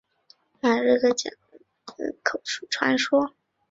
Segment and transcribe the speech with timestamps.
[0.61, 1.35] 马格瑞的记述
[1.85, 3.35] 大概来自口述传说。